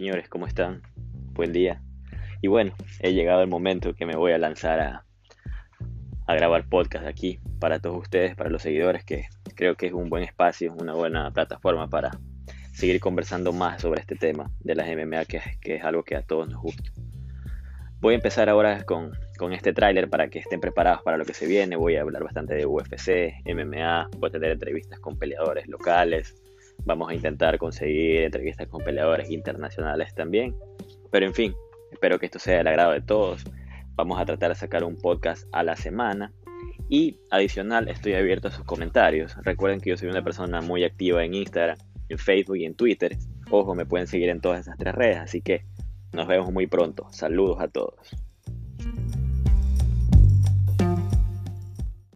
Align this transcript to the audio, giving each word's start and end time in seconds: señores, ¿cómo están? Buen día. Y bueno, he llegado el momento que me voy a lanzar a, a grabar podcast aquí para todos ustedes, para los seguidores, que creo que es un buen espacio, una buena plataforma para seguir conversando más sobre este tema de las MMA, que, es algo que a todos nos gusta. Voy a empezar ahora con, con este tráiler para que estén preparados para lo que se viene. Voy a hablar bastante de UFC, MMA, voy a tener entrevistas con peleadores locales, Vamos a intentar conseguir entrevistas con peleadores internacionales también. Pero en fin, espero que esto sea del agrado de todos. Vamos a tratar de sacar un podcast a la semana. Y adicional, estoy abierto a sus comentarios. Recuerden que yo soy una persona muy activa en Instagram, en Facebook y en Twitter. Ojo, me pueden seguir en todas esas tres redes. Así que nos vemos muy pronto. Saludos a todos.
señores, 0.00 0.30
¿cómo 0.30 0.46
están? 0.46 0.80
Buen 1.34 1.52
día. 1.52 1.82
Y 2.40 2.48
bueno, 2.48 2.72
he 3.00 3.12
llegado 3.12 3.42
el 3.42 3.48
momento 3.48 3.94
que 3.94 4.06
me 4.06 4.16
voy 4.16 4.32
a 4.32 4.38
lanzar 4.38 4.80
a, 4.80 5.04
a 6.26 6.34
grabar 6.34 6.66
podcast 6.70 7.06
aquí 7.06 7.38
para 7.58 7.80
todos 7.80 7.98
ustedes, 7.98 8.34
para 8.34 8.48
los 8.48 8.62
seguidores, 8.62 9.04
que 9.04 9.26
creo 9.54 9.74
que 9.74 9.88
es 9.88 9.92
un 9.92 10.08
buen 10.08 10.22
espacio, 10.22 10.72
una 10.72 10.94
buena 10.94 11.30
plataforma 11.32 11.86
para 11.90 12.12
seguir 12.72 12.98
conversando 12.98 13.52
más 13.52 13.82
sobre 13.82 14.00
este 14.00 14.16
tema 14.16 14.50
de 14.60 14.74
las 14.74 14.88
MMA, 14.88 15.26
que, 15.26 15.42
es 15.64 15.84
algo 15.84 16.02
que 16.02 16.16
a 16.16 16.22
todos 16.22 16.48
nos 16.48 16.62
gusta. 16.62 16.90
Voy 18.00 18.14
a 18.14 18.16
empezar 18.16 18.48
ahora 18.48 18.84
con, 18.84 19.12
con 19.36 19.52
este 19.52 19.74
tráiler 19.74 20.08
para 20.08 20.28
que 20.28 20.38
estén 20.38 20.60
preparados 20.60 21.02
para 21.02 21.18
lo 21.18 21.26
que 21.26 21.34
se 21.34 21.46
viene. 21.46 21.76
Voy 21.76 21.96
a 21.96 22.00
hablar 22.00 22.24
bastante 22.24 22.54
de 22.54 22.64
UFC, 22.64 23.34
MMA, 23.44 24.08
voy 24.16 24.28
a 24.28 24.32
tener 24.32 24.52
entrevistas 24.52 24.98
con 24.98 25.18
peleadores 25.18 25.68
locales, 25.68 26.34
Vamos 26.90 27.08
a 27.08 27.14
intentar 27.14 27.56
conseguir 27.56 28.22
entrevistas 28.22 28.66
con 28.66 28.82
peleadores 28.82 29.30
internacionales 29.30 30.12
también. 30.12 30.56
Pero 31.12 31.24
en 31.24 31.32
fin, 31.32 31.54
espero 31.92 32.18
que 32.18 32.26
esto 32.26 32.40
sea 32.40 32.58
del 32.58 32.66
agrado 32.66 32.90
de 32.90 33.00
todos. 33.00 33.44
Vamos 33.94 34.18
a 34.18 34.24
tratar 34.24 34.48
de 34.48 34.56
sacar 34.56 34.82
un 34.82 34.96
podcast 34.96 35.46
a 35.52 35.62
la 35.62 35.76
semana. 35.76 36.32
Y 36.88 37.20
adicional, 37.30 37.86
estoy 37.86 38.14
abierto 38.14 38.48
a 38.48 38.50
sus 38.50 38.64
comentarios. 38.64 39.36
Recuerden 39.44 39.80
que 39.80 39.90
yo 39.90 39.96
soy 39.96 40.08
una 40.08 40.24
persona 40.24 40.60
muy 40.62 40.82
activa 40.82 41.24
en 41.24 41.34
Instagram, 41.34 41.78
en 42.08 42.18
Facebook 42.18 42.56
y 42.56 42.64
en 42.64 42.74
Twitter. 42.74 43.16
Ojo, 43.52 43.76
me 43.76 43.86
pueden 43.86 44.08
seguir 44.08 44.28
en 44.28 44.40
todas 44.40 44.58
esas 44.62 44.76
tres 44.76 44.92
redes. 44.92 45.18
Así 45.18 45.42
que 45.42 45.64
nos 46.12 46.26
vemos 46.26 46.52
muy 46.52 46.66
pronto. 46.66 47.06
Saludos 47.12 47.60
a 47.60 47.68
todos. 47.68 48.16